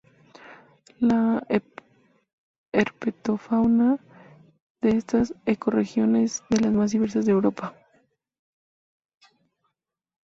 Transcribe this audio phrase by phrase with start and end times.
[0.99, 1.45] La
[2.73, 3.99] herpetofauna
[4.81, 7.75] de esta ecorregión es de las más diversas de Europa.